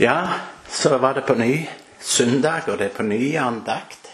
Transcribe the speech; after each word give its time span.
Ja, 0.00 0.28
så 0.68 0.98
var 0.98 1.14
det 1.14 1.20
på 1.20 1.34
ny 1.34 1.66
søndag, 2.00 2.62
og 2.68 2.78
det 2.78 2.86
er 2.86 2.94
på 2.96 3.02
ny 3.02 3.36
andakt. 3.36 4.06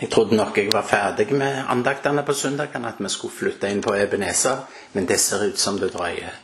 Jeg 0.00 0.10
trodde 0.10 0.36
nok 0.38 0.58
jeg 0.58 0.70
var 0.72 0.86
ferdig 0.86 1.32
med 1.34 1.64
andaktene 1.68 2.22
på 2.22 2.32
søndagene, 2.32 2.88
at 2.88 3.00
vi 3.02 3.10
skulle 3.10 3.34
flytte 3.34 3.70
inn 3.70 3.82
på 3.82 3.96
Ebenezer, 3.98 4.60
men 4.92 5.08
det 5.10 5.18
ser 5.20 5.42
ut 5.48 5.58
som 5.58 5.80
det 5.80 5.90
drøyer. 5.96 6.36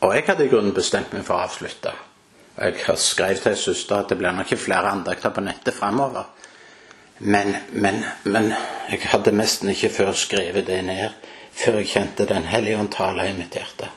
Og 0.00 0.16
jeg 0.16 0.26
hadde 0.26 0.48
i 0.48 0.50
grunnen 0.50 0.74
bestemt 0.74 1.14
meg 1.14 1.22
for 1.28 1.38
å 1.38 1.46
avslutte. 1.46 1.94
Jeg 2.58 2.82
har 2.82 2.98
skrevet 2.98 3.46
til 3.46 3.56
søster 3.56 4.00
at 4.00 4.10
det 4.10 4.18
blir 4.18 4.34
nok 4.34 4.50
ikke 4.50 4.64
flere 4.64 4.90
andakter 4.90 5.30
på 5.30 5.46
nettet 5.46 5.78
framover. 5.78 6.26
Men, 7.20 7.54
men, 7.70 8.02
men 8.24 8.50
jeg 8.90 9.06
hadde 9.14 9.36
nesten 9.38 9.70
ikke 9.70 9.94
før 10.00 10.12
skrevet 10.18 10.66
det 10.66 10.82
ned, 10.90 11.22
før 11.54 11.84
jeg 11.84 11.92
kjente 11.94 12.26
Den 12.26 12.50
hellige 12.50 12.82
ånd 12.82 12.90
tale 12.98 13.30
i 13.30 13.38
mitt 13.38 13.54
hjerte. 13.54 13.94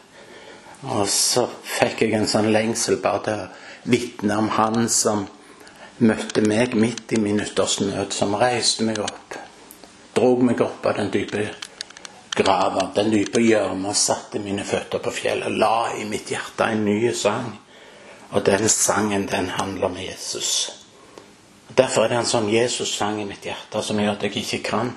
Og 0.84 1.08
så 1.08 1.46
fikk 1.64 2.04
jeg 2.04 2.18
en 2.18 2.28
sånn 2.28 2.52
lengsel 2.52 3.00
bare 3.04 3.24
til 3.24 3.44
å 3.46 3.92
vitne 3.94 4.38
om 4.40 4.50
Han 4.58 4.90
som 4.92 5.26
møtte 6.04 6.44
meg 6.44 6.76
midt 6.76 7.14
i 7.16 7.20
min 7.22 7.40
nød, 7.40 8.12
som 8.12 8.36
reiste 8.36 8.84
meg 8.84 9.00
opp, 9.00 9.38
drog 10.16 10.44
meg 10.44 10.62
opp 10.62 10.86
av 10.90 10.98
den 11.00 11.12
dype 11.14 11.46
grava, 12.36 12.90
den 12.96 13.12
dype 13.14 13.42
gjørma, 13.42 13.94
satte 13.94 14.42
mine 14.44 14.66
føtter 14.66 15.00
på 15.00 15.14
fjellet, 15.14 15.54
la 15.54 15.94
i 16.00 16.06
mitt 16.10 16.32
hjerte 16.34 16.68
en 16.74 16.86
ny 16.86 17.14
sang. 17.16 17.52
Og 18.34 18.42
den 18.46 18.66
sangen, 18.70 19.28
den 19.30 19.52
handler 19.54 19.92
om 19.92 19.98
Jesus. 20.02 20.72
Derfor 21.78 22.06
er 22.06 22.10
det 22.10 22.18
en 22.24 22.30
sånn 22.30 22.50
Jesus-sang 22.50 23.22
i 23.22 23.28
mitt 23.30 23.46
hjerte 23.46 23.82
som 23.86 24.02
gjør 24.02 24.16
at 24.16 24.26
jeg 24.26 24.42
ikke 24.42 24.64
kan. 24.66 24.90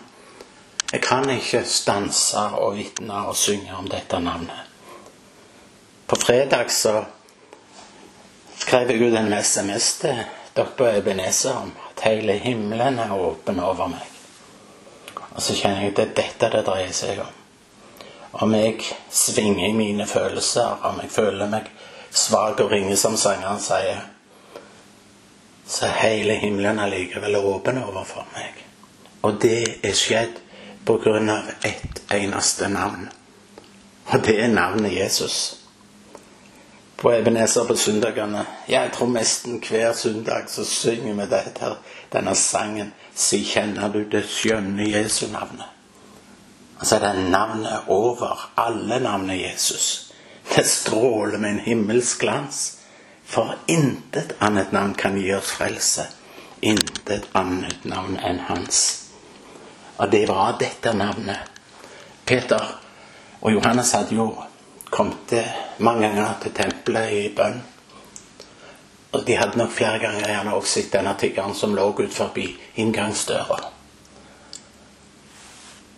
Jeg 0.92 1.02
kan 1.04 1.28
ikke 1.30 1.62
stanse 1.68 2.46
og 2.56 2.78
vitne 2.78 3.26
og 3.28 3.36
synge 3.36 3.76
om 3.76 3.88
dette 3.92 4.20
navnet. 4.22 4.65
På 6.06 6.16
fredag 6.16 6.70
så 6.70 7.04
skrev 8.58 8.90
jeg 8.90 9.02
ut 9.02 9.16
en 9.18 9.32
SMS 9.32 9.88
til 9.98 10.20
dere 10.54 10.74
på 10.78 10.86
Ebenezer 10.86 11.56
om 11.58 11.72
at 11.88 12.04
hele 12.06 12.36
himmelen 12.42 13.00
er 13.02 13.12
åpen 13.12 13.58
over 13.60 13.90
meg. 13.90 14.04
Og 15.34 15.42
så 15.42 15.56
kjenner 15.58 15.82
jeg 15.82 15.90
at 15.90 15.98
det 15.98 16.06
er 16.06 16.14
dette 16.20 16.52
det 16.54 16.62
dreier 16.68 16.94
seg 16.94 17.24
om. 17.24 17.34
Om 18.46 18.54
jeg 18.54 18.86
svinger 19.10 19.66
i 19.66 19.74
mine 19.74 20.06
følelser, 20.06 20.78
om 20.86 21.02
jeg 21.02 21.10
føler 21.10 21.50
meg 21.50 21.68
svak 22.10 22.62
og 22.62 22.70
ringe, 22.70 22.96
som 22.96 23.18
sangeren 23.18 23.60
sier, 23.60 24.06
så 25.66 25.90
er 25.90 26.00
hele 26.04 26.38
himmelen 26.38 26.78
allikevel 26.78 27.36
åpen 27.42 27.82
overfor 27.82 28.30
meg. 28.36 28.62
Og 29.26 29.42
det 29.42 29.60
er 29.82 29.98
skjedd 29.98 30.38
på 30.86 31.00
grunn 31.02 31.34
av 31.34 31.50
ett 31.66 32.02
eneste 32.14 32.70
navn. 32.70 33.08
Og 34.14 34.22
det 34.22 34.38
er 34.38 34.52
navnet 34.54 34.94
Jesus. 34.94 35.65
På 36.96 37.12
Ebenezer 37.12 37.64
på 37.64 37.76
søndagene 37.76 38.46
Jeg 38.68 38.90
tror 38.92 39.08
nesten 39.12 39.60
hver 39.68 39.92
søndag 39.92 40.48
så 40.48 40.64
synger 40.64 41.14
vi 41.14 41.26
dette, 41.30 41.76
denne 42.12 42.34
sangen 42.34 42.92
Si 43.14 43.42
kjenner 43.44 43.92
du 43.92 44.04
det 44.04 44.24
skjønne 44.28 44.88
Jesu 44.90 45.26
navnet. 45.32 45.64
Altså 46.78 46.98
det 47.00 47.08
er 47.08 47.28
navnet 47.30 47.88
over 47.88 48.50
alle 48.56 49.00
navnet 49.00 49.40
Jesus. 49.40 50.12
Det 50.56 50.66
stråler 50.66 51.38
med 51.38 51.50
en 51.50 51.60
himmelsk 51.60 52.20
glans. 52.20 52.78
For 53.24 53.54
intet 53.66 54.36
annet 54.40 54.72
navn 54.72 54.94
kan 54.94 55.16
gi 55.18 55.32
oss 55.34 55.50
frelse. 55.56 56.04
Intet 56.60 57.28
annet 57.32 57.84
navn 57.84 58.18
enn 58.20 58.38
hans. 58.48 58.82
Og 59.96 60.12
det 60.12 60.28
var 60.28 60.58
dette 60.60 60.92
navnet. 60.92 61.48
Peter 62.26 62.80
og 63.40 63.52
Johannes 63.52 63.92
hadde 63.92 64.14
jo 64.14 64.28
kommet 64.96 65.34
mange 65.78 66.08
ganger 66.08 66.38
til 66.42 66.54
tempelet 66.56 67.12
i 67.12 67.24
bønn. 67.36 67.58
Og 69.12 69.24
de 69.26 69.36
hadde 69.36 69.58
nok 69.58 69.72
flere 69.72 70.00
ganger 70.00 70.28
gjerne 70.28 70.54
også 70.56 70.72
sett 70.80 70.92
denne 70.92 71.14
tiggeren 71.20 71.54
som 71.56 71.74
lå 71.76 71.88
ut 71.92 72.12
forbi 72.12 72.46
inngangsdøra. 72.80 73.58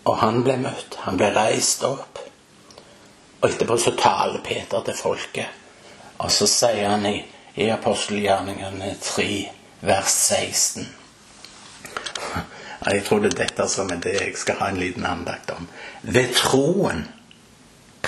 Og 0.07 0.17
han 0.21 0.43
ble 0.43 0.55
møtt. 0.61 0.99
Han 1.05 1.19
ble 1.19 1.29
reist 1.35 1.83
opp. 1.87 2.19
Og 3.39 3.49
etterpå 3.49 3.77
så 3.79 3.95
taler 3.99 4.43
Peter 4.43 4.83
til 4.85 4.97
folket. 4.97 5.47
Og 6.19 6.31
så 6.31 6.47
sier 6.49 6.89
han 6.89 7.05
i, 7.07 7.17
i 7.55 7.69
apostelgjerningene 7.71 8.95
3, 9.03 9.27
vers 9.87 10.15
16 10.27 10.87
Jeg 12.89 13.03
tror 13.05 13.19
det 13.23 13.33
er 13.33 13.39
dette 13.43 13.65
som 13.71 13.89
er 13.91 13.99
det 14.03 14.13
jeg 14.15 14.35
skal 14.39 14.59
ha 14.61 14.69
en 14.71 14.79
liten 14.79 15.05
andakt 15.07 15.51
om. 15.51 15.67
Ved 16.01 16.31
troen 16.35 17.03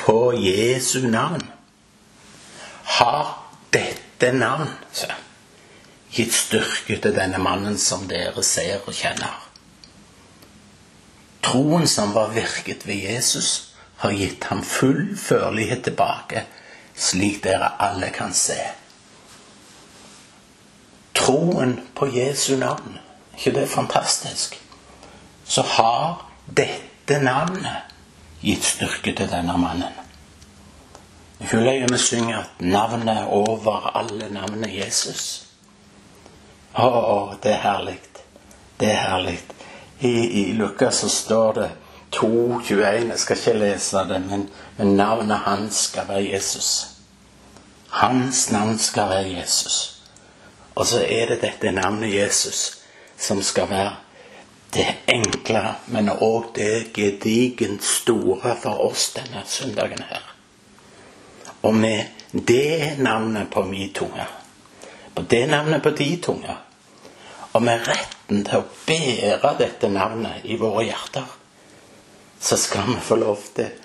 på 0.01 0.33
Jesu 0.33 1.07
navn 1.07 1.43
har 2.83 3.27
dette 3.69 4.31
navn 4.33 4.69
gitt 6.11 6.33
styrke 6.33 6.97
til 6.97 7.13
denne 7.15 7.39
mannen 7.41 7.77
som 7.79 8.07
dere 8.09 8.43
ser 8.43 8.81
og 8.81 8.95
kjenner. 8.97 9.37
Troen 11.45 11.87
som 11.87 12.15
var 12.17 12.33
virket 12.33 12.87
ved 12.87 13.05
Jesus, 13.05 13.73
har 14.01 14.11
gitt 14.17 14.43
ham 14.49 14.63
full 14.65 15.13
førlighet 15.17 15.83
tilbake, 15.85 16.45
slik 16.97 17.43
dere 17.45 17.69
alle 17.79 18.09
kan 18.13 18.33
se. 18.33 18.57
Troen 21.13 21.77
på 21.95 22.09
Jesu 22.09 22.55
navn, 22.57 22.97
ikke 23.37 23.53
det 23.53 23.67
er 23.67 23.73
fantastisk? 23.75 24.57
Så 25.45 25.61
har 25.61 26.25
dette 26.57 27.21
navnet 27.21 27.90
gitt 28.41 28.63
styrke 28.65 29.13
til 29.15 29.29
denne 29.29 29.57
mannen. 29.57 29.99
Huløyene 31.51 31.97
synger 31.97 32.43
at 32.43 32.61
navnet 32.61 33.09
er 33.17 33.29
over 33.33 33.91
alle 33.97 34.29
navnene 34.29 34.69
Jesus. 34.69 35.47
Å, 36.77 37.33
det 37.43 37.55
er 37.55 37.63
herlig. 37.63 37.97
Det 38.79 38.91
er 38.91 39.01
herlig. 39.09 39.37
I, 39.99 40.11
I 40.41 40.43
Lukas 40.57 41.01
så 41.01 41.09
står 41.09 41.53
det 41.57 41.69
2,21. 42.15 43.09
Jeg 43.09 43.19
skal 43.19 43.37
ikke 43.37 43.57
lese 43.57 44.05
det, 44.09 44.21
men, 44.27 44.47
men 44.77 44.95
navnet 44.97 45.45
hans 45.45 45.87
skal 45.89 46.07
være 46.09 46.29
Jesus. 46.29 46.71
Hans 47.91 48.51
navn 48.51 48.77
skal 48.79 49.09
være 49.09 49.33
Jesus. 49.39 49.79
Og 50.75 50.87
så 50.87 51.01
er 51.03 51.33
det 51.33 51.41
dette 51.41 51.71
navnet 51.71 52.13
Jesus 52.13 52.77
som 53.19 53.41
skal 53.43 53.69
være 53.69 53.95
det 54.71 54.87
enkle, 55.11 55.63
men 55.91 56.09
òg 56.09 56.53
det 56.55 56.93
gedigent 56.95 57.83
store 57.83 58.55
for 58.61 58.85
oss 58.87 59.09
denne 59.17 59.43
søndagen 59.45 60.03
her. 60.07 60.23
Og 61.61 61.75
med 61.75 62.05
det 62.31 62.97
navnet 62.97 63.49
på 63.51 63.65
min 63.67 63.91
tunge, 63.93 64.25
på 65.13 65.21
det 65.21 65.45
navnet 65.51 65.83
på 65.83 65.91
de 65.97 66.09
tunge, 66.23 66.55
og 67.51 67.63
med 67.67 67.83
retten 67.87 68.45
til 68.47 68.61
å 68.61 68.67
bære 68.87 69.53
dette 69.59 69.91
navnet 69.91 70.47
i 70.47 70.55
våre 70.59 70.87
hjerter, 70.87 71.27
så 72.39 72.57
skal 72.57 72.87
vi 72.93 72.99
få 73.03 73.19
lov 73.19 73.43
til 73.55 73.75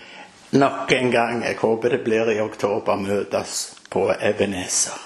nok 0.56 0.92
en 0.92 1.10
gang, 1.10 1.42
jeg 1.44 1.58
håper 1.60 1.96
det 1.96 2.04
blir 2.06 2.30
i 2.32 2.40
oktober, 2.40 2.96
møtes 2.96 3.58
på 3.90 4.06
Ebenezer. 4.14 5.02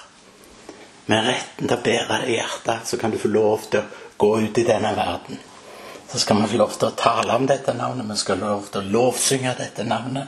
Med 1.09 1.25
retten 1.25 1.67
til 1.67 1.79
å 1.79 1.83
bære 1.83 2.21
det 2.21 2.29
i 2.29 2.37
hjertet, 2.37 2.85
så 2.85 3.01
kan 3.01 3.11
du 3.11 3.17
få 3.19 3.33
lov 3.33 3.65
til 3.71 3.81
å 3.81 4.11
gå 4.21 4.35
ut 4.45 4.61
i 4.61 4.67
denne 4.67 4.93
verden. 4.95 5.41
Så 6.11 6.19
skal 6.19 6.41
vi 6.41 6.47
få 6.47 6.57
lov 6.59 6.73
til 6.75 6.89
å 6.89 6.95
tale 6.99 7.35
om 7.39 7.45
dette 7.47 7.71
navnet, 7.71 8.09
vi 8.09 8.17
skal 8.19 8.39
få 8.41 8.47
lov 8.49 8.65
til 8.67 8.81
å 8.81 8.91
lovsynge 8.95 9.53
dette 9.55 9.85
navnet. 9.87 10.27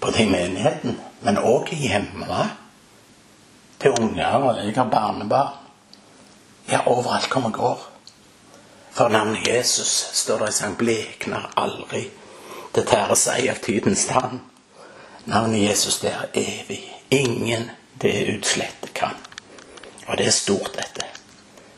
Både 0.00 0.22
i 0.22 0.30
menigheten, 0.30 0.94
men 1.20 1.38
òg 1.38 1.74
hjemme. 1.76 2.38
Til 3.82 3.98
unger, 4.00 4.38
og 4.38 4.60
jeg 4.62 4.72
har 4.76 4.88
barnebarn. 4.88 5.58
Ja, 6.70 6.80
overalt 6.86 7.28
hvor 7.28 7.44
vi 7.44 7.50
går. 7.52 7.82
For 8.96 9.12
navnet 9.12 9.44
Jesus, 9.48 9.90
står 10.16 10.38
det 10.38 10.48
i 10.48 10.56
sang, 10.56 10.76
blekner 10.80 11.50
aldri. 11.56 12.06
Det 12.72 12.86
tærer 12.88 13.18
seg 13.18 13.50
av 13.52 13.60
tidens 13.60 14.06
tann. 14.08 14.40
Navnet 15.28 15.66
Jesus, 15.66 15.98
det 16.00 16.14
er 16.14 16.30
evig. 16.32 16.80
Ingen 17.10 17.68
det 18.00 18.14
utslette 18.38 18.88
kan. 18.96 19.20
Og 20.06 20.16
det 20.16 20.30
er 20.30 20.38
stort, 20.38 20.72
dette. 20.78 21.10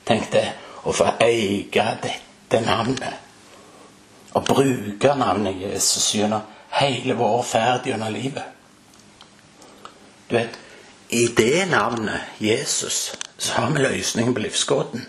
Tenk 0.07 0.31
det, 0.31 0.47
å 0.85 0.95
få 0.95 1.11
eie 1.25 1.65
dette 1.75 2.24
navnet. 2.61 3.21
Å 4.35 4.41
bruke 4.43 5.15
navnet 5.19 5.61
Jesus 5.63 6.15
gjennom 6.15 6.43
hele 6.75 7.15
vår 7.19 7.43
ferd 7.47 7.87
gjennom 7.87 8.13
livet. 8.13 8.45
Du 10.29 10.37
vet, 10.37 10.59
i 11.09 11.27
det 11.37 11.67
navnet 11.71 12.21
Jesus 12.39 13.15
så 13.37 13.53
har 13.53 13.71
vi 13.71 13.83
løsningen 13.83 14.35
på 14.35 14.41
livsgåten. 14.41 15.05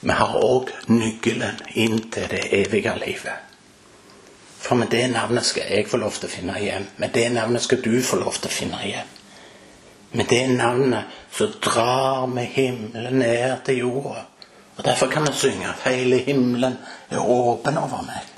Vi 0.00 0.12
har 0.18 0.34
òg 0.34 0.72
nøkkelen 0.90 1.60
inn 1.78 2.00
til 2.10 2.26
det 2.30 2.48
evige 2.58 2.94
livet. 2.98 3.48
For 4.62 4.78
med 4.78 4.90
det 4.90 5.04
navnet 5.12 5.46
skal 5.46 5.70
jeg 5.70 5.86
få 5.90 6.00
lov 6.02 6.16
til 6.18 6.30
å 6.30 6.32
finne 6.32 6.58
hjem. 6.58 6.86
Med 6.96 7.14
det 7.14 7.28
navnet 7.34 7.62
skal 7.62 7.82
du 7.82 7.94
få 8.02 8.18
lov 8.18 8.38
til 8.38 8.50
å 8.50 8.54
finne 8.56 8.82
hjem. 8.82 9.12
Med 10.12 10.26
det 10.30 10.42
navnet 10.56 11.04
så 11.32 11.48
drar 11.62 12.26
vi 12.34 12.44
himmelen 12.56 13.18
ned 13.18 13.62
til 13.66 13.78
jorda. 13.84 14.26
Og 14.76 14.84
Derfor 14.84 15.06
kan 15.10 15.22
vi 15.22 15.32
synge 15.32 15.68
at 15.68 15.92
hele 15.92 16.18
himmelen 16.18 16.78
er 17.10 17.18
åpen 17.18 17.78
over 17.78 18.02
meg. 18.02 18.28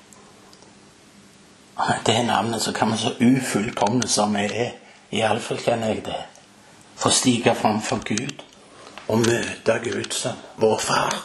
Og 1.76 1.84
med 1.88 2.04
det 2.06 2.26
navnet 2.26 2.62
så 2.62 2.72
kan 2.72 2.92
vi 2.92 2.96
så 2.96 3.14
ufullkomne 3.20 4.08
som 4.08 4.34
vi 4.34 4.46
er, 4.46 4.72
iallfall 5.12 5.58
kjenner 5.58 5.92
jeg 5.92 6.04
det, 6.06 6.20
få 6.96 7.10
stige 7.10 7.54
framfor 7.54 8.02
Gud 8.06 8.42
og 9.08 9.18
møte 9.18 9.78
Gud 9.84 10.12
som 10.14 10.38
vår 10.56 10.78
far. 10.78 11.16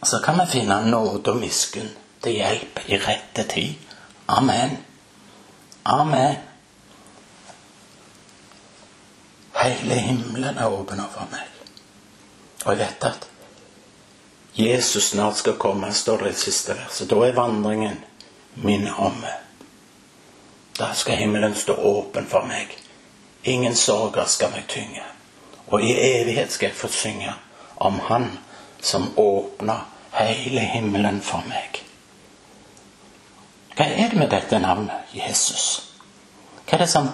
Og 0.00 0.06
så 0.06 0.20
kan 0.24 0.38
vi 0.40 0.50
finne 0.52 0.80
nåde 0.90 1.32
og 1.32 1.40
miskunn 1.40 1.90
til 2.22 2.38
hjelp 2.38 2.80
i 2.86 2.98
rette 2.98 3.46
tid. 3.48 3.74
Amen. 4.28 4.78
Amen. 5.84 6.36
Hele 9.56 9.94
himmelen 9.94 10.58
er 10.58 10.66
åpen 10.66 11.00
over 11.00 11.28
meg. 11.30 11.48
Og 12.64 12.72
jeg 12.72 12.78
vet 12.78 13.04
at 13.04 13.28
Jesus 14.54 15.08
snart 15.08 15.36
skal 15.36 15.52
komme, 15.52 15.92
står 15.92 16.18
det 16.18 16.30
i 16.30 16.34
siste 16.34 16.74
verset. 16.74 17.08
Da 17.10 17.18
er 17.26 17.32
vandringen 17.34 17.96
min 18.54 18.88
omme. 18.96 19.32
Da 20.78 20.92
skal 20.94 21.16
himmelen 21.16 21.54
stå 21.54 21.74
åpen 21.74 22.26
for 22.26 22.46
meg. 22.46 22.70
Ingen 23.42 23.74
sorger 23.74 24.24
skal 24.30 24.52
meg 24.54 24.68
tynge. 24.70 25.02
Og 25.66 25.82
i 25.82 25.94
evighet 25.94 26.52
skal 26.52 26.70
jeg 26.70 26.76
få 26.78 26.88
synge 26.88 27.34
om 27.76 27.98
Han 28.08 28.30
som 28.80 29.10
åpna 29.16 29.80
hele 30.12 30.60
himmelen 30.60 31.20
for 31.20 31.42
meg. 31.48 31.80
Hva 33.74 33.88
er 33.90 34.12
det 34.12 34.18
med 34.18 34.30
dette 34.30 34.58
navnet 34.62 35.14
Jesus? 35.16 35.82
Hva 36.62 36.76
er 36.76 36.84
det 36.84 36.90
som 36.92 37.08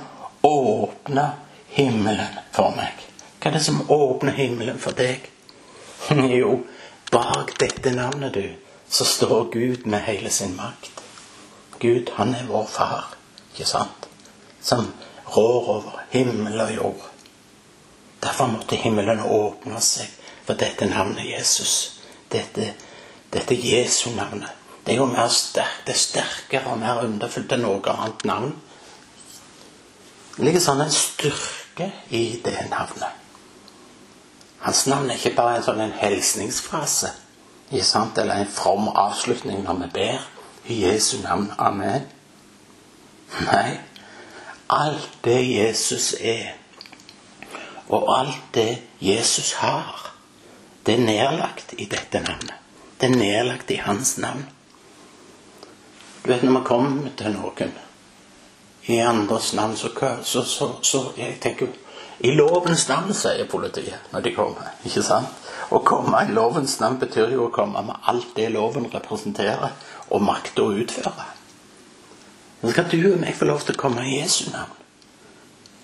åpner 0.44 1.38
himmelen 1.72 2.37
for 2.52 2.76
meg? 2.76 3.00
Hva 3.40 3.48
er 3.48 3.56
det 3.56 3.64
som 3.64 3.81
åpner 3.88 4.37
himmelen 4.37 4.78
for 4.78 4.92
deg? 4.92 5.25
Jo, 6.40 6.58
bak 7.11 7.59
dette 7.59 7.91
navnet, 7.91 8.35
du, 8.35 8.55
så 8.89 9.05
står 9.05 9.51
Gud 9.53 9.87
med 9.87 10.03
hele 10.03 10.31
sin 10.31 10.57
makt. 10.57 11.03
Gud, 11.79 12.11
han 12.15 12.35
er 12.35 12.47
vår 12.49 12.67
far, 12.67 13.15
ikke 13.53 13.67
sant? 13.67 14.09
Som 14.62 14.93
rår 15.37 15.69
over 15.69 16.03
himmel 16.11 16.61
og 16.61 16.75
jord. 16.75 17.07
Derfor 18.23 18.47
måtte 18.53 18.77
himmelen 18.77 19.23
åpne 19.25 19.81
seg 19.81 20.11
for 20.45 20.59
dette 20.61 20.89
navnet 20.91 21.31
Jesus. 21.31 22.01
Dette, 22.33 22.75
dette 23.33 23.57
Jesu 23.57 24.11
navnet. 24.17 24.51
Det 24.85 24.95
er 24.95 25.01
jo 25.01 25.07
mer 25.07 25.29
sterk, 25.29 25.83
det 25.87 25.95
er 25.95 26.03
sterkere 26.03 26.73
og 26.73 26.81
mer 26.81 27.05
underfullt 27.05 27.53
enn 27.55 27.65
noe 27.65 27.95
annet 27.95 28.25
navn. 28.29 28.53
Det 30.37 30.45
ligger 30.47 30.62
sånn 30.65 30.85
en 30.85 30.95
styrke 30.95 31.91
i 32.17 32.25
det 32.45 32.59
navnet. 32.71 33.19
Hans 34.61 34.87
navn 34.87 35.11
er 35.11 35.17
ikke 35.17 35.37
bare 35.37 35.57
en 35.59 35.65
sånn 35.65 35.81
en 35.81 35.97
hilsningsfrase 35.97 37.15
eller 37.71 38.35
en 38.35 38.51
from 38.51 38.89
avslutning 38.89 39.62
når 39.65 39.77
vi 39.85 39.89
ber 39.95 40.25
i 40.67 40.81
Jesu 40.83 41.21
navn. 41.23 41.53
Amen. 41.59 42.09
Nei, 43.47 43.79
alt 44.69 45.09
det 45.25 45.39
Jesus 45.47 46.15
er, 46.21 46.57
og 47.89 48.09
alt 48.19 48.55
det 48.55 48.83
Jesus 49.01 49.53
har, 49.53 50.11
det 50.87 50.95
er 50.95 51.07
nedlagt 51.07 51.75
i 51.79 51.87
dette 51.87 52.21
navnet. 52.21 52.55
Det 53.01 53.11
er 53.11 53.17
nedlagt 53.17 53.71
i 53.71 53.79
hans 53.81 54.19
navn. 54.19 54.45
Du 56.25 56.29
vet, 56.29 56.43
når 56.43 56.59
vi 56.59 56.67
kommer 56.67 57.11
til 57.17 57.33
noen 57.33 57.73
i 58.91 58.99
andres 58.99 59.53
navn, 59.55 59.77
så, 59.77 59.89
så, 60.25 60.73
så, 60.83 61.05
jeg 61.17 61.39
tenker 61.41 61.71
I 62.20 62.34
lovens 62.37 62.88
navn, 62.88 63.14
sier 63.17 63.49
politiet 63.49 64.12
når 64.12 64.25
de 64.26 64.34
kommer. 64.37 64.75
ikke 64.84 65.02
sant? 65.02 65.28
Å 65.70 65.78
komme 65.87 66.25
i 66.26 66.34
lovens 66.34 66.76
navn 66.81 66.99
betyr 67.00 67.32
jo 67.32 67.46
å 67.46 67.55
komme 67.55 67.81
med 67.87 68.08
alt 68.11 68.34
det 68.37 68.50
loven 68.52 68.90
representerer, 68.93 69.72
og 70.11 70.25
makter 70.26 70.67
å 70.67 70.75
utføre. 70.82 71.26
Så 72.61 72.72
skal 72.75 72.90
du 72.90 73.12
og 73.12 73.20
meg 73.22 73.37
få 73.38 73.49
lov 73.49 73.62
til 73.64 73.76
å 73.78 73.81
komme 73.81 74.05
i 74.05 74.19
Jesu 74.19 74.50
navn. 74.50 74.75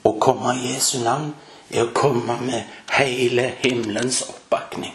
Å 0.04 0.12
komme 0.20 0.52
i 0.58 0.74
Jesu 0.74 0.98
navn 1.04 1.32
er 1.70 1.86
å 1.86 1.94
komme 1.96 2.36
med 2.42 2.68
hele 2.98 3.48
himmelens 3.62 4.20
oppbakning. 4.28 4.92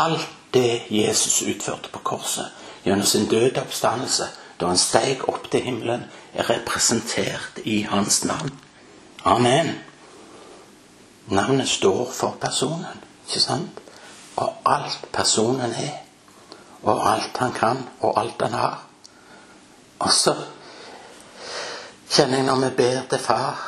Alt 0.00 0.30
det 0.54 0.86
Jesus 0.88 1.42
utførte 1.42 1.92
på 1.92 2.00
korset 2.14 2.48
gjennom 2.86 3.06
sin 3.06 3.28
døde 3.28 3.60
oppstandelse, 3.60 4.30
da 4.56 4.70
han 4.70 4.80
steg 4.80 5.28
opp 5.28 5.50
til 5.52 5.66
himmelen, 5.66 6.06
er 6.32 6.48
representert 6.48 7.60
i 7.64 7.82
hans 7.90 8.24
navn. 8.24 8.50
Amen. 9.24 9.78
Navnet 11.26 11.68
står 11.68 12.10
for 12.12 12.36
personen, 12.40 13.02
ikke 13.28 13.40
sant? 13.40 13.80
Og 14.36 14.52
alt 14.66 15.04
personen 15.12 15.72
er, 15.76 15.92
og 16.82 17.12
alt 17.12 17.36
han 17.36 17.52
kan, 17.52 17.82
og 18.00 18.20
alt 18.20 18.42
han 18.42 18.52
har. 18.52 18.78
Og 19.98 20.12
så 20.12 20.34
kjenner 22.10 22.40
jeg 22.40 22.46
når 22.46 22.62
vi 22.64 22.70
ber 22.76 23.02
til 23.10 23.18
Far, 23.18 23.66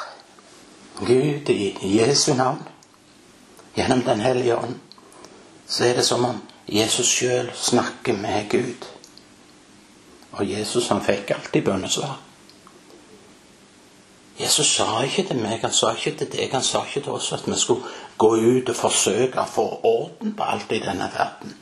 Gud 0.99 1.49
i 1.49 1.99
Jesu 1.99 2.35
navn, 2.35 2.63
gjennom 3.77 4.03
Den 4.03 4.21
hellige 4.21 4.57
ånd, 4.57 4.81
så 5.69 5.85
er 5.85 5.95
det 5.95 6.05
som 6.07 6.25
om 6.25 6.43
Jesus 6.69 7.07
sjøl 7.07 7.51
snakker 7.55 8.17
med 8.17 8.51
Gud. 8.51 8.89
Og 10.33 10.51
Jesus 10.51 10.89
han 10.89 11.05
fikk 11.05 11.31
alltid 11.31 11.65
bønnesvar. 11.65 12.32
Jesus 14.41 14.67
sa 14.67 15.03
ikke 15.05 15.27
til 15.29 15.37
meg, 15.37 15.61
han 15.61 15.73
sa 15.73 15.93
ikke 15.93 16.15
til 16.19 16.31
deg, 16.33 16.53
han 16.53 16.65
sa 16.65 16.85
ikke 16.87 17.05
til 17.05 17.13
oss 17.13 17.33
at 17.37 17.45
vi 17.47 17.57
skulle 17.59 17.85
gå 18.19 18.31
ut 18.37 18.69
og 18.73 18.77
forsøke 18.77 19.41
å 19.41 19.49
få 19.49 19.67
orden 19.85 20.33
på 20.37 20.47
alt 20.55 20.73
i 20.73 20.81
denne 20.81 21.09
verden. 21.13 21.57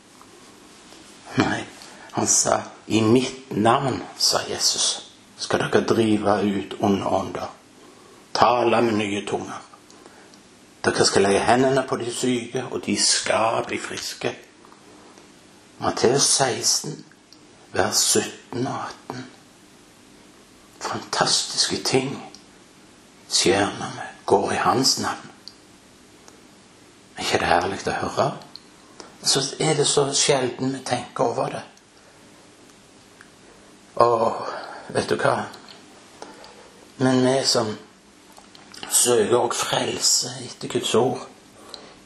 Nei, 1.38 1.64
han 2.12 2.26
sa 2.26 2.62
'I 2.86 3.00
mitt 3.00 3.50
navn', 3.50 4.02
sa 4.18 4.38
Jesus, 4.50 5.10
'skal 5.38 5.58
dere 5.60 5.84
drive 5.86 6.42
ut 6.42 6.74
onde 6.80 7.06
ånder'. 7.06 7.50
Tale 8.34 8.82
med 8.82 8.94
nye 8.94 9.26
tunger. 9.26 9.62
Dere 10.84 11.04
skal 11.04 11.22
legge 11.22 11.40
hendene 11.40 11.84
på 11.88 11.96
de 11.96 12.12
syke, 12.14 12.64
og 12.70 12.86
de 12.86 12.96
skal 12.96 13.64
bli 13.66 13.78
friske. 13.78 14.36
Matteus 15.78 16.22
16, 16.22 17.04
vers 17.72 17.96
17 17.96 18.66
og 18.66 18.74
18. 19.08 19.26
Fantastiske 20.80 21.82
ting 21.84 22.29
skjer 23.30 23.66
når 23.78 23.96
vi 23.96 24.06
går 24.26 24.52
i 24.52 24.62
Hans 24.64 24.98
navn. 24.98 25.30
Er 27.16 27.24
ikke 27.24 27.38
det 27.42 27.50
herlig 27.50 27.80
å 27.86 27.98
høre? 28.02 28.28
Så 29.22 29.42
er 29.60 29.74
det 29.76 29.86
så 29.86 30.06
sjelden 30.16 30.72
vi 30.72 30.80
tenker 30.86 31.32
over 31.32 31.52
det. 31.52 31.62
Og 34.00 34.46
vet 34.94 35.10
du 35.10 35.18
hva? 35.20 35.34
Men 37.00 37.20
vi 37.24 37.34
som 37.44 37.74
søker 38.90 39.36
òg 39.36 39.56
frelse 39.56 40.32
etter 40.46 40.72
Guds 40.72 40.94
ord, 40.96 41.26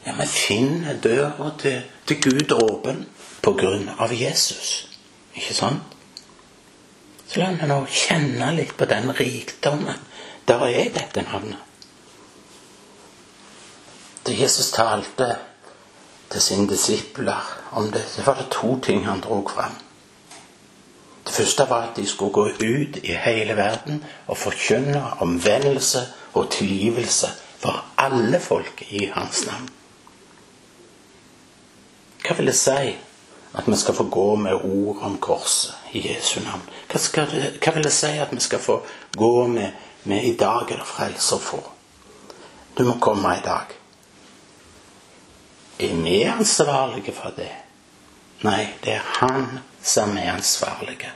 ja, 0.05 0.13
vi 0.19 0.27
finner 0.29 0.99
døra 1.01 1.49
til, 1.59 1.79
til 2.05 2.19
Gud 2.21 2.51
åpen 2.57 3.05
på 3.41 3.55
grunn 3.57 3.87
av 3.97 4.13
Jesus. 4.13 4.85
Ikke 5.33 5.55
sant? 5.55 5.95
Så 7.25 7.39
la 7.41 7.49
meg 7.55 7.65
nå 7.71 7.79
kjenne 7.89 8.51
litt 8.53 8.75
på 8.77 8.85
den 8.89 9.09
rikdommen 9.17 10.03
der 10.47 10.65
er 10.65 10.89
dette 10.93 11.21
navnet. 11.21 11.57
Da 14.25 14.33
Jesus 14.33 14.71
talte 14.71 15.35
til 16.31 16.41
sine 16.41 16.69
disipler 16.69 17.59
om 17.71 17.91
det, 17.91 18.03
så 18.07 18.21
var 18.21 18.33
det 18.35 18.47
to 18.51 18.79
ting 18.79 19.05
han 19.05 19.21
dro 19.21 19.47
fram. 19.47 19.75
Det 21.25 21.33
første 21.33 21.65
var 21.69 21.81
at 21.81 21.97
de 21.97 22.07
skulle 22.07 22.33
gå 22.33 22.47
ut 22.47 22.97
i 23.03 23.13
hele 23.13 23.55
verden 23.57 24.03
og 24.27 24.37
forkynne 24.37 25.03
omvendelse 25.19 25.99
og 26.33 26.51
tilgivelse 26.51 27.27
for 27.57 27.85
alle 27.97 28.39
folk 28.39 28.83
i 28.89 29.05
hans 29.13 29.45
navn. 29.45 29.69
Hva 32.25 32.35
vil 32.37 32.49
det 32.49 32.57
si 32.57 32.95
at 33.55 33.67
vi 33.67 33.77
skal 33.77 33.93
få 33.95 34.03
gå 34.09 34.35
med 34.35 34.53
ord 34.53 34.97
om 35.01 35.17
korset 35.17 35.73
i 35.93 36.07
Jesu 36.09 36.39
navn? 36.39 36.61
Hva, 36.91 36.99
skal, 36.99 37.29
hva 37.61 37.73
vil 37.75 37.85
det 37.85 37.93
si 37.93 38.17
at 38.21 38.33
vi 38.33 38.41
skal 38.41 38.59
få 38.59 38.79
gå 39.17 39.47
med 39.47 39.71
vi 40.05 40.21
i 40.21 40.35
dag 40.37 40.71
er 40.71 40.81
det 40.81 40.87
frelse 40.87 41.35
å 41.35 41.41
få. 41.41 41.61
Du 42.77 42.83
må 42.85 42.97
komme 43.01 43.31
i 43.37 43.43
dag. 43.43 43.71
Er 45.79 45.95
vi 46.03 46.23
ansvarlige 46.29 47.13
for 47.15 47.33
det? 47.35 47.51
Nei, 48.45 48.67
det 48.83 48.99
er 48.99 49.07
han 49.19 49.59
som 49.83 50.17
er 50.17 50.35
ansvarlige. 50.35 51.09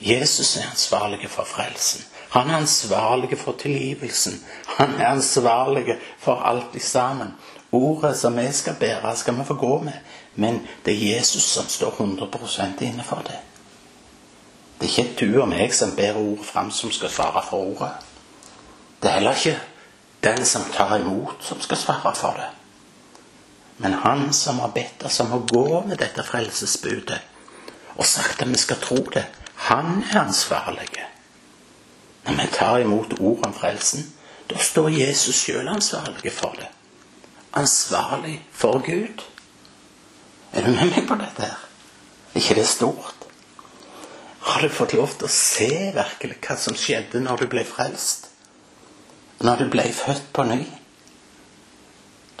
Jesus 0.00 0.56
er 0.56 0.70
ansvarlig 0.70 1.30
for 1.30 1.48
frelsen. 1.48 2.04
Han 2.34 2.50
er 2.50 2.56
ansvarlig 2.56 3.38
for 3.38 3.52
tilgivelsen. 3.52 4.40
Han 4.76 4.98
er 5.00 5.06
ansvarlig 5.14 5.96
for 6.18 6.42
alt 6.42 6.74
i 6.74 6.82
sammen. 6.82 7.34
Ordet 7.72 8.16
som 8.18 8.36
vi 8.36 8.52
skal 8.52 8.74
bære, 8.80 9.16
skal 9.16 9.38
vi 9.38 9.44
få 9.44 9.54
gå 9.54 9.78
med. 9.82 10.00
Men 10.34 10.66
det 10.84 10.94
er 10.94 11.16
Jesus 11.16 11.42
som 11.42 11.68
står 11.68 11.90
100% 11.90 12.82
inne 12.82 13.04
for 13.04 13.22
det. 13.26 13.38
Det 14.80 14.90
er 14.90 15.04
ikke 15.04 15.26
du 15.26 15.40
og 15.40 15.48
meg 15.48 15.72
som 15.74 15.96
bærer 15.96 16.20
ordet 16.20 16.44
fram, 16.44 16.70
som 16.70 16.92
skal 16.92 17.10
svare 17.10 17.42
for 17.48 17.70
ordet. 17.70 17.94
Det 19.06 19.12
er 19.12 19.20
heller 19.20 19.36
ikke 19.38 19.60
den 20.24 20.44
som 20.44 20.64
tar 20.74 20.96
imot, 20.98 21.36
som 21.40 21.60
skal 21.62 21.78
svare 21.78 22.10
for 22.18 22.34
det. 22.34 22.48
Men 23.78 23.92
han 23.92 24.32
som 24.34 24.58
har 24.58 24.72
bedt 24.74 25.04
oss 25.06 25.20
om 25.22 25.30
å 25.36 25.44
gå 25.46 25.82
med 25.86 26.00
dette 26.00 26.24
frelsesbudet 26.26 27.20
og 27.94 28.02
sagt 28.02 28.42
at 28.42 28.50
vi 28.50 28.58
skal 28.58 28.80
tro 28.82 28.98
det, 29.14 29.22
han 29.68 30.02
er 30.10 30.24
ansvarlig. 30.24 30.88
Når 32.26 32.40
vi 32.40 32.48
tar 32.56 32.80
imot 32.82 33.14
ord 33.20 33.46
om 33.46 33.54
frelsen, 33.54 34.12
Da 34.50 34.58
står 34.58 34.88
Jesus 34.90 35.38
sjøl 35.44 35.68
ansvarlig 35.68 36.32
for 36.32 36.58
det. 36.58 36.66
Ansvarlig 37.54 38.42
for 38.52 38.82
Gud. 38.82 39.22
Er 40.52 40.66
du 40.66 40.70
med 40.70 40.90
meg 40.90 41.06
på 41.06 41.14
dette 41.22 41.46
her? 41.46 41.58
Er 42.34 42.42
ikke 42.42 42.58
det 42.58 42.66
stort? 42.66 43.26
Har 44.40 44.62
du 44.62 44.68
fått 44.68 44.98
lov 44.98 45.14
til 45.14 45.26
å 45.26 45.34
se 45.34 45.70
virkelig 45.94 46.38
hva 46.42 46.58
som 46.58 46.78
skjedde 46.78 47.22
når 47.22 47.42
du 47.42 47.46
ble 47.54 47.66
frelst? 47.66 48.25
Når 49.46 49.60
du 49.60 49.68
ble 49.70 49.84
født 49.94 50.32
på 50.34 50.42
ny? 50.48 50.62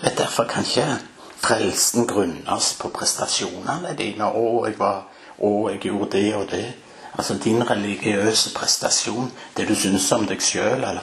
Det 0.00 0.10
er 0.10 0.16
Derfor 0.16 0.44
kan 0.50 0.64
ikke 0.66 0.98
frelsen 1.36 2.06
grunnes 2.06 2.72
på 2.80 2.88
prestasjonene 2.88 3.94
dine. 3.98 4.24
'Å, 4.26 4.66
jeg 4.66 4.78
var 4.78 5.04
Å, 5.38 5.68
jeg 5.70 5.80
gjorde 5.80 6.10
det 6.18 6.34
og 6.34 6.50
det.' 6.50 6.74
Altså 7.18 7.38
din 7.44 7.62
religiøse 7.70 8.50
prestasjon, 8.54 9.30
det 9.56 9.68
du 9.68 9.74
syns 9.74 10.12
om 10.12 10.26
deg 10.28 10.42
sjøl, 10.42 10.84
eller 10.84 11.00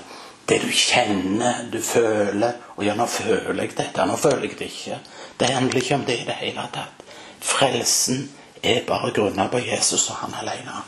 det 0.49 0.59
du 0.61 0.69
kjenner, 0.69 1.63
du 1.71 1.81
føler 1.81 2.53
Og 2.75 2.85
ja, 2.85 2.95
nå 2.97 3.05
føler 3.05 3.63
jeg 3.63 3.77
dette, 3.77 4.05
nå 4.05 4.15
føler 4.17 4.47
jeg 4.47 4.59
det 4.59 4.65
ikke. 4.65 4.99
Det 5.39 5.47
handler 5.47 5.77
ikke 5.77 5.95
om 5.95 6.05
det 6.05 6.19
i 6.19 6.25
det 6.25 6.35
hele 6.41 6.67
tatt. 6.73 7.03
Frelsen 7.39 8.29
er 8.63 8.85
bare 8.87 9.11
grunna 9.13 9.47
på 9.47 9.61
Jesus 9.61 10.09
og 10.09 10.15
han 10.15 10.33
alene. 10.41 10.81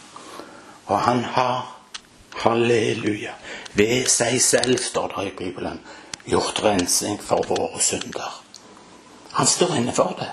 Og 0.87 0.99
han 0.99 1.23
har, 1.23 1.74
halleluja, 2.43 3.33
ved 3.73 4.09
seg 4.11 4.41
selv, 4.41 4.77
står 4.81 5.13
det 5.15 5.27
i 5.27 5.35
Bibelen, 5.37 5.79
gjort 6.25 6.63
rensing 6.63 7.19
for 7.21 7.45
våre 7.47 7.81
synder. 7.81 8.41
Han 9.35 9.47
står 9.47 9.75
inne 9.75 9.93
for 9.93 10.15
det, 10.19 10.29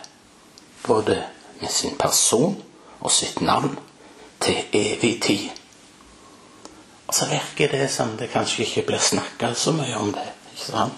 både 0.87 1.23
med 1.61 1.71
sin 1.71 1.97
person 1.99 2.57
og 3.01 3.11
sitt 3.11 3.41
navn, 3.41 3.79
til 4.43 4.65
evig 4.73 5.23
tid. 5.23 5.51
Og 7.07 7.15
så 7.15 7.29
virker 7.31 7.71
det 7.71 7.91
som 7.91 8.17
det 8.19 8.31
kanskje 8.33 8.65
ikke 8.65 8.87
blir 8.89 9.03
snakka 9.03 9.53
så 9.55 9.73
mye 9.77 9.97
om 9.97 10.11
det. 10.13 10.27
ikke 10.53 10.65
sant? 10.65 10.93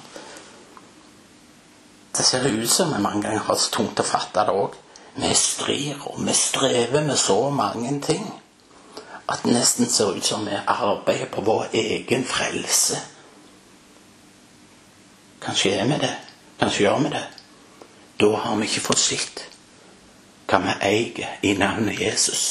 Det 2.17 2.25
ser 2.25 2.47
ut 2.47 2.71
som 2.71 2.93
vi 2.95 3.03
mange 3.03 3.23
ganger 3.23 3.43
har 3.49 3.59
tungt 3.73 4.01
å 4.01 4.07
fatte 4.07 4.45
det 4.47 4.55
òg. 4.55 4.77
Vi 5.17 5.35
strir 5.35 5.99
og 6.07 6.21
vi 6.27 6.33
strever 6.33 7.03
med 7.05 7.19
så 7.19 7.51
mange 7.51 8.01
ting 8.01 8.25
at 9.29 9.41
det 9.45 9.53
nesten 9.53 9.89
ser 9.89 10.17
ut 10.17 10.25
som 10.25 10.45
vi 10.47 10.57
arbeider 10.67 11.31
på 11.33 11.41
vår 11.41 11.67
egen 11.73 12.25
frelse. 12.25 12.99
Kanskje 15.45 15.75
er 15.79 15.89
vi 15.89 15.99
det. 16.01 16.13
Kanskje 16.61 16.85
gjør 16.85 16.99
vi 16.99 17.09
det. 17.15 17.25
Da 18.21 18.37
har 18.37 18.57
vi 18.57 18.69
ikke 18.69 18.85
fått 18.85 19.03
sett 19.03 19.45
hva 20.49 20.61
vi 20.61 20.77
eier 20.87 21.41
i 21.43 21.55
navnet 21.59 22.01
Jesus. 22.01 22.45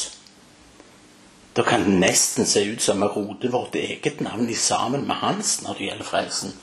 Da 1.53 1.63
kan 1.63 1.85
det 1.85 1.93
nesten 2.01 2.45
se 2.45 2.63
ut 2.65 2.81
som 2.81 3.01
vi 3.01 3.07
roter 3.07 3.49
vårt 3.53 3.75
eget 3.75 4.21
navn 4.21 4.49
i 4.49 4.55
sammen 4.55 5.07
med 5.07 5.15
hans 5.15 5.61
når 5.61 5.77
det 5.77 5.89
gjelder 5.89 6.05
frelsen. 6.05 6.53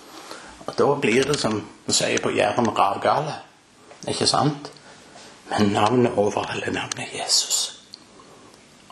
Og 0.67 0.75
Da 0.79 0.95
blir 0.95 1.25
det 1.25 1.38
som 1.40 1.62
vi 1.87 1.93
sier 1.93 2.23
på 2.23 2.31
Jæren 2.31 2.69
ravgale. 2.79 3.35
Ikke 4.09 4.26
sant? 4.26 4.73
Men 5.50 5.73
navnet 5.73 6.12
over 6.17 6.47
alle 6.50 6.73
navn 6.73 6.99
er 6.99 7.23
Jesus. 7.23 7.79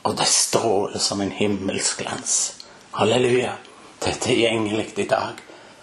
Og 0.08 0.16
det 0.16 0.26
stråler 0.26 0.98
som 0.98 1.20
en 1.20 1.32
himmelsglans. 1.32 2.54
Halleluja. 2.90 3.52
Det 3.98 4.10
er 4.10 4.20
tilgjengelig 4.20 4.92
i 4.96 5.04
dag. 5.04 5.36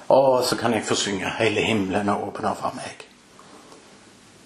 Og 0.07 0.43
så 0.43 0.55
kan 0.55 0.73
jeg 0.73 0.85
få 0.85 0.95
synge 0.95 1.29
'Hele 1.37 1.61
himmelen 1.61 2.09
er 2.09 2.23
åpen 2.27 2.55
for 2.55 2.73
meg'. 2.75 3.05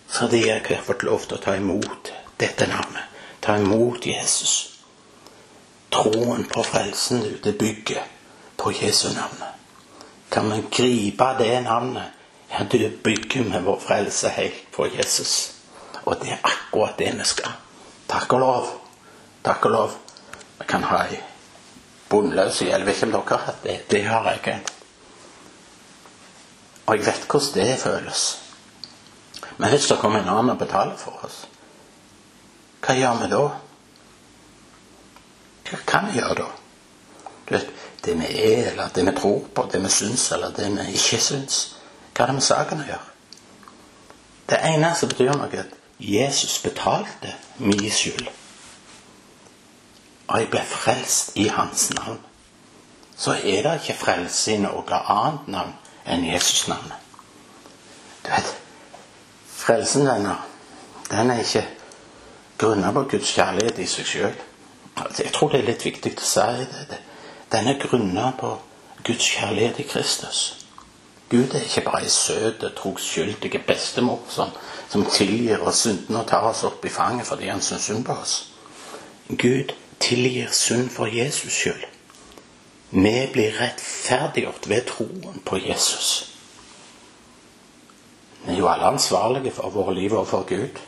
Fordi 0.07 0.47
jeg 0.47 0.61
har 0.65 0.83
fått 0.83 1.03
lov 1.03 1.19
til 1.19 1.37
å 1.37 1.41
ta 1.41 1.55
imot 1.55 2.11
dette 2.39 2.67
navnet. 2.67 3.03
Ta 3.41 3.55
imot 3.55 4.05
Jesus. 4.05 4.79
Troen 5.91 6.45
på 6.53 6.63
frelsen 6.63 7.39
det 7.43 7.57
bygger 7.57 8.03
på 8.57 8.71
Jesu 8.81 9.07
navn. 9.07 9.43
Kan 10.31 10.51
vi 10.51 10.63
gripe 10.71 11.35
det 11.39 11.63
navnet, 11.63 12.03
ja, 12.49 12.63
du 12.71 12.89
bygger 13.03 13.43
med 13.43 13.63
vår 13.63 13.79
frelse 13.79 14.29
helt 14.29 14.71
på 14.71 14.87
Jesus. 14.97 15.51
Og 16.03 16.15
det 16.21 16.31
er 16.31 16.39
akkurat 16.43 16.97
det 16.97 17.13
vi 17.17 17.23
skal. 17.23 17.51
Takk 18.07 18.33
og 18.33 18.39
lov. 18.39 18.78
Takk 19.43 19.65
og 19.65 19.71
lov. 19.71 19.95
Vi 20.59 20.65
kan 20.67 20.83
ha 20.83 21.03
ei 21.07 21.19
bunnløs 22.09 22.61
Jeg 22.61 22.85
vet 22.85 22.95
ikke 22.95 23.05
om 23.05 23.11
dere 23.11 23.37
har 23.37 23.45
hatt 23.45 23.63
det. 23.63 23.77
Det 23.91 24.03
har 24.05 24.29
jeg. 24.29 24.35
ikke. 24.35 24.59
Og 26.85 26.97
jeg 26.97 27.05
vet 27.05 27.25
hvordan 27.29 27.53
det 27.53 27.79
føles. 27.79 28.41
Men 29.57 29.69
hvis 29.69 29.87
det 29.87 29.99
kommer 29.99 30.19
en 30.19 30.29
annen 30.29 30.49
og 30.49 30.57
betaler 30.57 30.97
for 30.97 31.19
oss, 31.23 31.47
hva 32.85 32.95
gjør 32.95 33.19
vi 33.21 33.29
da? 33.29 33.41
Hva 35.69 35.79
kan 35.85 36.07
vi 36.07 36.19
gjøre 36.19 36.35
da? 36.35 36.47
Du 37.49 37.53
vet, 37.55 37.69
Det 38.05 38.13
vi 38.19 38.25
er, 38.25 38.71
eller 38.71 38.87
det 38.95 39.05
vi 39.05 39.11
tror 39.11 39.41
på, 39.55 39.69
det 39.71 39.83
vi 39.83 39.89
syns, 39.89 40.31
eller 40.31 40.49
det 40.49 40.69
vi 40.71 40.93
ikke 40.93 41.17
syns. 41.19 41.75
Hva 42.15 42.23
er 42.23 42.27
det 42.27 42.35
med 42.37 42.43
saken 42.43 42.83
å 42.83 42.85
gjøre? 42.87 43.07
Det 44.49 44.59
ene 44.63 44.93
som 44.95 45.09
betyr 45.11 45.33
noe, 45.35 45.49
at 45.59 45.73
Jesus 45.99 46.61
betalte 46.63 47.33
min 47.57 47.91
skyld. 47.91 48.29
Og 50.29 50.39
jeg 50.39 50.49
ble 50.53 50.61
frelst 50.65 51.37
i 51.41 51.47
hans 51.49 51.89
navn. 51.97 52.19
Så 53.17 53.33
er 53.33 53.63
det 53.65 53.79
ikke 53.81 53.97
frelse 53.99 54.53
i 54.53 54.61
noe 54.61 54.99
annet 54.99 55.47
navn 55.51 55.73
enn 56.05 56.27
Jesus-navnet. 56.29 57.07
Du 58.23 58.29
vet, 58.29 58.53
frelsen, 59.49 60.05
venner, 60.07 60.45
den 61.09 61.33
er 61.33 61.41
ikke 61.43 61.65
grunna 62.59 62.93
på 62.95 63.03
Guds 63.11 63.33
kjærlighet 63.33 63.81
i 63.81 63.89
seg 63.89 64.07
sjøl. 64.07 64.37
Altså, 64.99 65.23
jeg 65.23 65.33
tror 65.33 65.51
det 65.51 65.59
er 65.59 65.67
litt 65.71 65.85
viktig 65.85 66.13
å 66.15 66.29
si 66.29 66.65
det. 66.69 67.01
Den 67.51 67.67
er 67.71 67.81
grunna 67.81 68.31
på 68.37 68.53
Guds 69.03 69.25
kjærlighet 69.33 69.81
i 69.81 69.87
Kristus. 69.89 70.41
Gud 71.29 71.53
er 71.53 71.65
ikke 71.65 71.85
bare 71.85 72.03
ei 72.05 72.09
søt, 72.09 72.63
trosskyldig 72.77 73.61
bestemor 73.67 74.23
som, 74.29 74.49
som 74.89 75.05
tilgir 75.05 75.61
oss 75.61 75.83
syndene 75.85 76.23
og 76.23 76.29
tar 76.29 76.47
oss 76.49 76.63
opp 76.65 76.85
i 76.85 76.93
fanget 76.93 77.27
fordi 77.27 77.51
han 77.51 77.61
syns 77.61 77.85
synd 77.89 78.05
på 78.05 78.15
oss. 78.17 78.39
Gud 79.29 79.75
tilgir 79.99 80.51
synd 80.51 80.89
for 80.89 81.05
Jesus 81.07 81.53
skyld. 81.53 81.85
Vi 82.89 83.29
blir 83.33 83.53
rettferdiggjort 83.59 84.69
ved 84.69 84.85
troen 84.89 85.41
på 85.45 85.57
Jesus. 85.57 86.25
Vi 88.45 88.53
er 88.53 88.57
jo 88.57 88.69
alle 88.71 88.85
ansvarlige 88.85 89.51
for 89.51 89.69
våre 89.69 89.93
liv 89.93 90.13
og 90.17 90.27
for 90.27 90.47
Gud. 90.47 90.79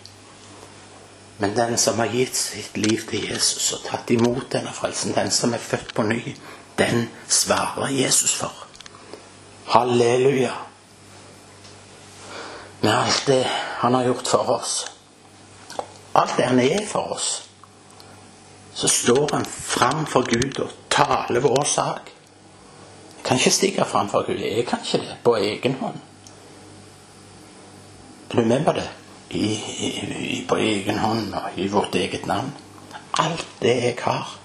Men 1.38 1.56
den 1.56 1.78
som 1.78 2.00
har 2.00 2.10
gitt 2.14 2.36
sitt 2.36 2.78
liv 2.78 3.02
til 3.10 3.30
Jesus 3.30 3.72
og 3.74 3.86
tatt 3.86 4.10
imot 4.14 4.50
denne 4.54 4.74
frelsen, 4.74 5.14
den 5.14 5.32
som 5.32 5.54
er 5.54 5.62
født 5.62 5.94
på 5.98 6.06
ny, 6.06 6.36
den 6.78 7.10
svarer 7.28 7.90
Jesus 7.90 8.34
for. 8.34 8.54
Halleluja. 9.66 10.54
Med 12.82 12.94
alt 12.94 13.24
det 13.28 13.44
han 13.82 13.94
har 13.94 14.04
gjort 14.04 14.28
for 14.28 14.50
oss, 14.58 14.86
alt 16.16 16.38
det 16.38 16.46
han 16.46 16.60
er 16.60 16.86
for 16.88 17.14
oss, 17.14 17.51
så 18.74 18.88
står 18.88 19.30
han 19.34 19.46
fram 19.46 20.06
for 20.06 20.22
Gud 20.22 20.60
og 20.60 20.70
taler 20.90 21.40
vår 21.40 21.64
sak. 21.64 22.12
Jeg 23.18 23.26
kan 23.26 23.38
ikke 23.38 23.52
stikke 23.52 23.86
fram 23.86 24.10
for 24.10 24.26
Gud. 24.28 24.40
Jeg 24.40 24.66
kan 24.66 24.80
ikke 24.86 25.06
det 25.06 25.18
på 25.24 25.36
egen 25.36 25.76
hånd. 25.82 25.96
Er 28.32 28.64
på 28.64 28.72
det? 28.72 28.90
I, 29.30 29.54
i, 29.54 30.46
på 30.48 30.56
egen 30.56 30.98
hånd 30.98 31.34
og 31.34 31.56
i 31.56 31.68
vårt 31.68 31.96
eget 31.96 32.26
navn. 32.26 32.54
Alt 33.20 33.48
det 33.62 33.76
jeg 33.84 33.96
har, 34.02 34.38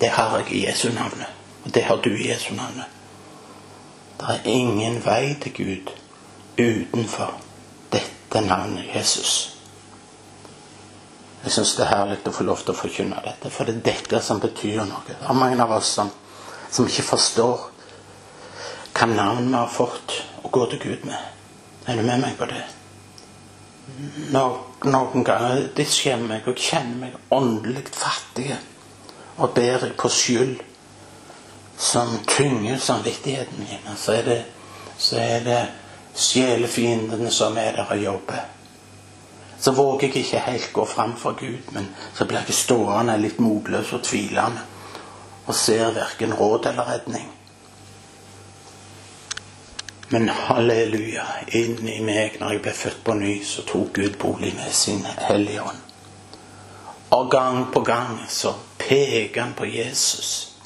det 0.00 0.08
har 0.08 0.38
jeg 0.38 0.52
i 0.52 0.66
Jesu 0.66 0.88
navnet. 0.88 1.26
Og 1.64 1.74
det 1.74 1.82
har 1.84 1.96
du 1.96 2.10
i 2.10 2.30
Jesu 2.30 2.54
navnet. 2.54 2.84
Det 4.20 4.28
er 4.28 4.50
ingen 4.50 5.04
vei 5.04 5.36
til 5.42 5.52
Gud 5.52 5.92
utenfor 6.58 7.40
dette 7.92 8.40
navnet 8.40 8.84
Jesus. 8.94 9.57
Jeg 11.44 11.54
syns 11.54 11.74
det 11.78 11.84
er 11.84 11.92
herlig 11.92 12.18
å 12.26 12.34
få 12.34 12.46
lov 12.48 12.62
til 12.64 12.74
å 12.74 12.78
forkynne 12.78 13.20
dette, 13.24 13.50
for 13.54 13.68
det 13.68 13.76
er 13.78 13.84
dette 13.92 14.20
som 14.24 14.40
betyr 14.42 14.82
noe. 14.82 15.04
Det 15.06 15.16
er 15.22 15.38
mange 15.38 15.60
av 15.62 15.76
oss 15.78 15.92
som, 15.98 16.10
som 16.70 16.88
ikke 16.88 17.06
forstår 17.06 17.68
hva 18.98 19.06
navn 19.12 19.46
vi 19.46 19.54
har 19.54 19.70
fått 19.70 20.16
å 20.42 20.50
gå 20.50 20.64
til 20.72 20.82
Gud 20.82 21.06
med. 21.06 21.20
Er 21.86 21.96
du 21.96 22.02
med 22.02 22.24
meg 22.24 22.34
på 22.40 22.48
det? 22.50 22.64
Noen 24.34 25.24
ganger 25.24 25.68
det 25.76 25.86
skjer 25.88 26.18
meg, 26.20 26.48
og 26.50 26.58
kjenner 26.58 27.06
meg 27.06 27.34
åndelig 27.34 27.86
fattig 27.94 28.50
og 29.38 29.54
ber 29.54 29.86
jeg 29.86 29.94
på 29.96 30.10
skyld 30.10 30.58
som 31.78 32.16
tynger 32.26 32.78
samvittigheten 32.82 33.62
min. 33.62 33.96
Så 33.96 34.18
er 34.18 34.24
det, 34.26 34.38
så 34.98 35.22
det 35.46 35.60
sjelefiendene 36.18 37.30
som 37.30 37.56
er 37.56 37.78
der 37.78 37.92
og 37.94 38.02
jobber. 38.02 38.46
Så 39.58 39.72
våger 39.72 40.08
jeg 40.08 40.16
ikke 40.16 40.38
helt 40.38 40.72
gå 40.72 40.84
fram 40.86 41.16
for 41.16 41.32
Gud, 41.38 41.72
men 41.74 41.88
så 42.14 42.24
blir 42.24 42.46
jeg 42.46 42.54
stående 42.54 43.16
litt 43.18 43.40
motløs 43.42 43.92
og 43.92 44.04
tvilende 44.06 44.62
og 45.48 45.54
ser 45.54 45.90
verken 45.96 46.34
råd 46.34 46.66
eller 46.66 46.90
redning. 46.92 47.28
Men 50.08 50.28
halleluja, 50.28 51.24
inni 51.52 51.98
meg, 52.04 52.38
når 52.40 52.54
jeg 52.54 52.62
ble 52.64 52.72
født 52.72 53.00
på 53.04 53.14
ny, 53.16 53.32
så 53.44 53.64
tok 53.68 53.92
Gud 53.96 54.16
bolig 54.20 54.54
med 54.56 54.72
sin 54.72 55.04
Hellige 55.04 55.62
Ånd. 55.62 55.82
Og 57.10 57.30
gang 57.30 57.66
på 57.72 57.80
gang 57.80 58.20
så 58.28 58.54
peker 58.78 59.42
han 59.42 59.52
på 59.56 59.64
Jesus. 59.64 60.56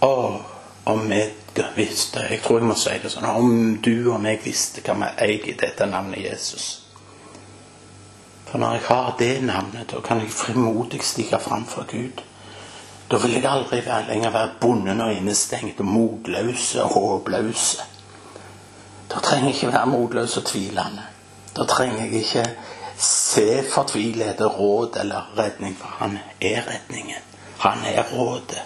Og, 0.00 0.42
om 0.84 1.12
jeg 1.12 1.30
visste 1.76 2.20
Jeg 2.30 2.40
tror 2.42 2.58
jeg 2.58 2.66
må 2.66 2.74
si 2.74 2.94
det 2.98 3.10
sånn 3.12 3.26
Om 3.28 3.76
du 3.84 4.08
og 4.10 4.16
meg 4.24 4.40
visste 4.42 4.82
hva 4.82 4.96
vi 4.98 5.10
eier 5.28 5.44
i 5.52 5.54
dette 5.60 5.86
navnet 5.86 6.24
Jesus. 6.24 6.81
For 8.52 8.58
når 8.58 8.72
jeg 8.72 8.80
har 8.84 9.14
det 9.18 9.44
navnet, 9.48 9.90
da 9.90 10.00
kan 10.04 10.18
jeg 10.20 10.30
frimodig 10.30 10.98
stige 11.02 11.38
fram 11.40 11.62
for 11.66 11.86
Gud. 11.88 12.18
Da 13.10 13.16
vil 13.16 13.32
jeg 13.32 13.46
aldri 13.48 13.78
lenger 13.80 14.30
være 14.30 14.50
bonden 14.60 15.00
og 15.00 15.12
innestengt 15.12 15.78
og 15.80 15.86
motløs 15.88 16.74
og 16.82 16.90
håpløs. 16.92 17.62
Da 19.08 19.22
trenger 19.24 19.48
jeg 19.48 19.54
ikke 19.54 19.72
være 19.72 19.86
motløs 19.86 20.36
og 20.36 20.44
tvilende. 20.44 21.06
Da 21.56 21.64
trenger 21.64 22.04
jeg 22.04 22.12
ikke 22.12 22.44
se 22.98 23.46
fortvilede 23.72 24.46
råd 24.46 24.98
eller 25.00 25.32
redning, 25.38 25.76
for 25.78 25.94
han 25.98 26.18
er 26.40 26.60
redningen. 26.68 27.24
Han 27.58 27.78
er 27.84 28.02
rådet. 28.12 28.62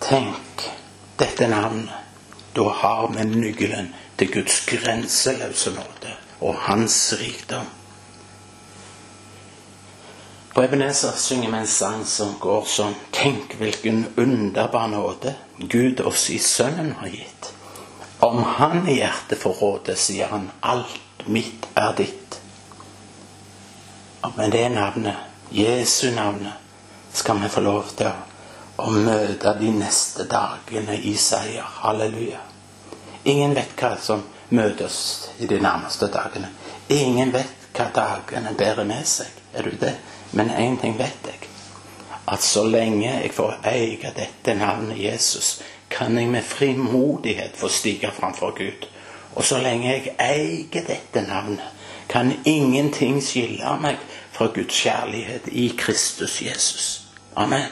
Tenk 0.00 0.66
dette 1.18 1.46
navnet. 1.46 1.94
Da 2.56 2.66
har 2.82 3.06
vi 3.14 3.28
nøkkelen 3.30 3.94
til 4.18 4.32
Guds 4.32 4.58
grenseløse 4.66 5.70
nåde 5.70 6.19
og 6.40 6.56
Hans 6.66 7.14
rikdom. 7.20 7.68
På 10.54 10.64
Ebenezer 10.64 11.12
synger 11.16 11.50
vi 11.50 11.58
en 11.58 11.66
sang 11.66 12.02
som 12.04 12.34
går 12.40 12.64
sånn 12.66 12.96
Tenk 13.14 13.54
hvilken 13.60 14.02
underbar 14.18 14.88
nåde 14.90 15.36
Gud 15.58 16.00
oss 16.00 16.26
i 16.34 16.38
Sønnen 16.42 16.92
har 16.98 17.12
gitt. 17.12 17.52
Om 18.20 18.42
Han 18.58 18.88
i 18.88 18.98
hjertet 18.98 19.38
får 19.38 19.54
råde, 19.60 19.96
sier 19.96 20.28
Han, 20.32 20.50
alt 20.60 21.24
mitt 21.26 21.68
er 21.78 21.94
ditt. 21.96 22.40
Og 24.20 24.36
med 24.36 24.52
det 24.52 24.66
navnet, 24.74 25.16
Jesu 25.50 26.10
navnet, 26.10 26.58
skal 27.12 27.40
vi 27.40 27.48
få 27.48 27.62
lov 27.64 27.94
til 27.96 28.10
å 28.80 28.90
møte 28.90 29.54
de 29.60 29.70
neste 29.74 30.26
dagene 30.28 30.98
i 30.98 31.14
seier. 31.16 31.64
Halleluja. 31.80 32.42
Ingen 33.24 33.54
vet 33.56 33.72
hva 33.80 33.94
som 34.00 34.22
møter 34.50 34.84
oss 34.84 35.30
i 35.38 35.46
de 35.46 35.60
nærmeste 35.60 36.06
dagene. 36.10 36.50
Ingen 36.88 37.32
vet 37.32 37.70
hva 37.76 37.86
dagene 37.94 38.54
bærer 38.58 38.84
med 38.84 39.06
seg. 39.06 39.30
Er 39.54 39.62
du 39.62 39.70
det? 39.80 39.94
Men 40.32 40.50
én 40.50 40.80
ting 40.80 40.98
vet 40.98 41.26
jeg. 41.26 41.48
At 42.28 42.42
så 42.42 42.64
lenge 42.64 43.08
jeg 43.08 43.32
får 43.34 43.56
eie 43.66 44.12
dette 44.16 44.54
navnet 44.54 44.98
Jesus, 45.02 45.60
kan 45.90 46.18
jeg 46.18 46.28
med 46.28 46.42
frimodighet 46.42 47.56
få 47.56 47.68
stige 47.68 48.10
framfor 48.14 48.54
Gud. 48.58 48.86
Og 49.34 49.44
så 49.44 49.58
lenge 49.58 49.88
jeg 49.88 50.14
eier 50.20 50.86
dette 50.86 51.22
navnet, 51.26 51.66
kan 52.08 52.32
ingenting 52.44 53.22
skille 53.22 53.76
meg 53.80 53.98
fra 54.32 54.46
Guds 54.54 54.74
kjærlighet 54.82 55.46
i 55.52 55.68
Kristus 55.78 56.42
Jesus. 56.42 57.02
Amen. 57.36 57.66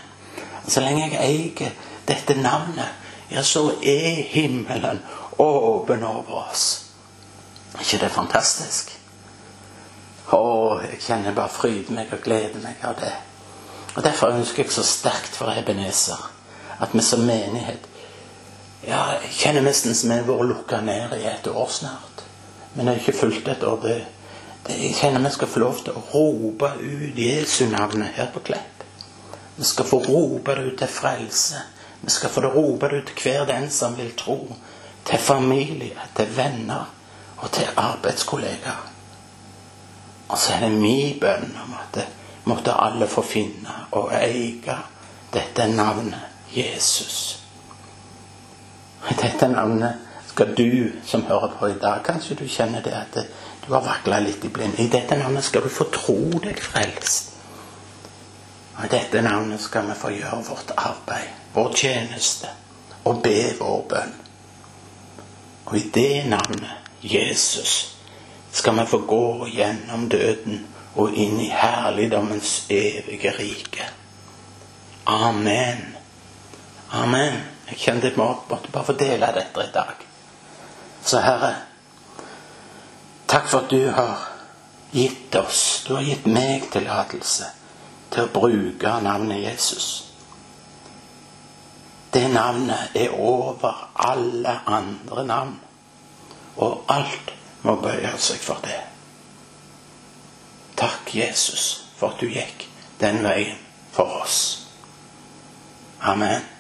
Så 0.69 0.81
lenge 0.81 1.09
jeg 1.09 1.23
eier 1.23 1.71
dette 2.09 2.35
navnet, 2.43 2.89
ja, 3.31 3.43
så 3.43 3.71
er 3.83 4.23
himmelen 4.31 5.01
åpen 5.39 6.05
over 6.05 6.45
oss. 6.51 6.67
Er 7.75 7.85
ikke 7.85 8.01
det 8.05 8.11
fantastisk? 8.15 8.93
Å, 10.35 10.41
jeg 10.85 11.01
kjenner 11.07 11.37
bare 11.37 11.53
fryder 11.53 11.95
meg 11.97 12.13
og 12.13 12.25
gleder 12.25 12.61
meg 12.65 12.83
av 12.85 12.99
det. 13.01 13.15
Og 13.95 14.03
Derfor 14.05 14.35
ønsker 14.37 14.65
jeg 14.65 14.75
så 14.75 14.85
sterkt 14.87 15.37
for 15.37 15.51
Ebenezer 15.55 16.27
at 16.79 16.93
vi 16.95 17.03
som 17.03 17.25
menighet 17.27 17.87
ja, 18.87 19.19
Jeg 19.25 19.33
kjenner 19.41 19.65
nesten 19.67 19.97
som 19.97 20.13
vi 20.13 20.21
har 20.21 20.29
vært 20.29 20.47
lukka 20.53 20.79
ned 20.85 21.17
i 21.17 21.25
et 21.27 21.49
år 21.51 21.71
snart. 21.73 22.23
Men 22.75 22.87
jeg 22.87 22.95
har 22.95 23.01
ikke 23.03 23.19
fulgt 23.19 23.49
et 23.51 23.65
år. 23.67 23.81
Det, 23.83 23.97
det, 24.69 24.77
jeg 24.85 24.95
kjenner 25.01 25.25
vi 25.25 25.33
skal 25.35 25.51
få 25.51 25.63
lov 25.65 25.81
til 25.83 25.99
å 25.99 26.05
rope 26.13 26.71
ut 26.79 27.19
Jesu 27.19 27.65
navnet 27.73 28.15
her 28.15 28.31
på 28.35 28.45
Klepp. 28.47 28.85
Vi 29.59 29.67
skal 29.67 29.89
få 29.89 29.99
rope 30.07 30.55
det 30.55 30.69
ut 30.69 30.79
til 30.79 30.93
frelse. 30.95 31.65
Vi 32.01 32.15
skal 32.15 32.31
få 32.31 32.45
det 32.47 32.53
rope 32.55 32.89
det 32.93 33.03
ut 33.03 33.11
til 33.11 33.25
hver 33.25 33.49
den 33.51 33.67
som 33.75 33.99
vil 33.99 34.13
tro. 34.17 34.39
Til 35.09 35.19
familie, 35.19 35.97
til 36.17 36.37
venner 36.37 36.85
og 37.37 37.51
til 37.53 37.67
arbeidskollegaer. 37.77 38.87
Og 40.29 40.39
så 40.39 40.53
er 40.53 40.61
det 40.61 40.73
min 40.81 41.21
bønn 41.21 41.57
om 41.65 41.75
at 41.81 42.03
måtte 42.45 42.73
alle 42.73 43.09
få 43.09 43.23
finne 43.25 43.73
og 43.91 44.13
eie 44.13 44.77
dette 45.33 45.67
navnet 45.73 46.21
Jesus. 46.57 47.39
Dette 49.09 49.49
navnet 49.49 49.95
skal 50.29 50.55
du 50.57 50.91
som 51.05 51.25
hører 51.27 51.57
på 51.59 51.67
i 51.67 51.79
dag, 51.83 52.03
kanskje 52.05 52.37
du 52.37 52.47
kjenner 52.49 52.85
det 52.85 52.93
at 52.93 53.19
du 53.67 53.73
har 53.73 53.85
vakla 53.85 54.21
litt 54.25 54.45
i 54.45 54.53
blind. 54.53 54.79
I 54.79 54.89
dette 54.93 55.17
navnet 55.17 55.45
skal 55.45 55.65
du 55.65 55.73
få 55.73 55.89
tro 55.93 56.21
deg 56.45 56.61
frelst. 56.63 57.35
Og 58.77 58.85
I 58.85 58.93
dette 58.93 59.23
navnet 59.23 59.61
skal 59.61 59.89
vi 59.89 59.97
få 59.99 60.13
gjøre 60.15 60.45
vårt 60.47 60.73
arbeid, 60.77 61.35
vår 61.55 61.73
tjeneste, 61.75 62.53
og 63.05 63.23
be 63.25 63.41
vår 63.59 63.85
bønn. 63.91 64.15
Og 65.69 65.77
i 65.77 65.91
det 65.95 66.25
navnet, 66.27 66.71
Jesus, 67.03 67.97
skal 68.53 68.79
vi 68.81 68.87
få 68.89 68.99
gå 68.99 69.49
gjennom 69.53 70.09
døden 70.09 70.63
og 70.97 71.13
inn 71.13 71.37
i 71.45 71.51
herligdommens 71.53 72.63
evige 72.73 73.35
rike. 73.37 73.91
Amen. 75.07 75.85
Amen. 76.93 77.37
Jeg 77.69 77.77
kjente 77.77 78.09
jeg 78.09 78.17
måtte 78.17 78.73
bare 78.73 78.85
få 78.85 78.97
dele 78.97 79.29
dette 79.37 79.67
i 79.67 79.73
dag. 79.75 80.01
Så 81.05 81.21
Herre, 81.21 81.53
takk 83.29 83.53
for 83.53 83.67
at 83.67 83.71
du 83.71 83.91
har 83.93 84.25
gitt 84.97 85.37
oss, 85.37 85.85
du 85.85 85.95
har 85.99 86.09
gitt 86.09 86.27
meg 86.27 86.71
tillatelse 86.73 87.53
til 88.09 88.25
å 88.25 88.33
bruke 88.33 89.01
navnet 89.05 89.45
Jesus. 89.45 90.08
Det 92.15 92.29
navnet 92.33 92.95
er 92.95 93.11
over 93.21 93.91
alle 93.95 94.61
andre 94.67 95.25
navn, 95.27 95.61
og 96.57 96.85
alt 96.89 97.35
må 97.63 97.77
bøye 97.83 98.15
seg 98.19 98.41
for 98.41 98.65
det. 98.65 98.79
Takk, 100.79 101.15
Jesus, 101.15 101.85
for 101.97 102.15
at 102.15 102.21
du 102.21 102.31
gikk 102.31 102.69
den 103.01 103.21
veien 103.27 103.59
for 103.93 104.23
oss. 104.23 104.39
Amen. 106.01 106.58